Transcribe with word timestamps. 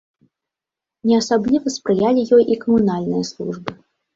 Не 1.09 1.15
асабліва 1.23 1.73
спрыялі 1.75 2.27
ёй 2.39 2.43
і 2.57 2.61
камунальныя 2.65 3.29
службы. 3.33 3.71